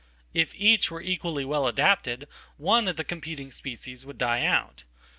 [0.33, 4.83] If each were equally well adaptedone of the competing species would die out.